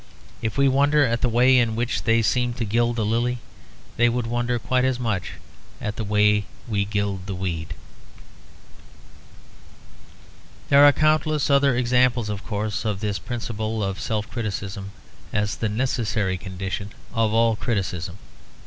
And 0.39 0.47
if 0.47 0.57
we 0.57 0.67
wonder 0.67 1.05
at 1.05 1.21
the 1.21 1.29
way 1.29 1.59
in 1.59 1.75
which 1.75 2.05
they 2.05 2.23
seem 2.23 2.55
to 2.55 2.65
gild 2.65 2.95
the 2.95 3.05
lily, 3.05 3.37
they 3.97 4.09
would 4.09 4.25
wonder 4.25 4.57
quite 4.57 4.83
as 4.83 4.99
much 4.99 5.33
at 5.79 5.95
the 5.95 6.03
way 6.03 6.45
we 6.67 6.85
gild 6.85 7.27
the 7.27 7.35
weed. 7.35 7.75
There 10.69 10.83
are 10.83 10.91
countless 10.91 11.51
other 11.51 11.75
examples 11.77 12.29
of 12.29 12.43
course 12.43 12.83
of 12.83 12.99
this 12.99 13.19
principle 13.19 13.83
of 13.83 14.01
self 14.01 14.27
criticism, 14.27 14.89
as 15.31 15.57
the 15.57 15.69
necessary 15.69 16.39
condition 16.39 16.93
of 17.13 17.31
all 17.31 17.55
criticism. 17.55 18.17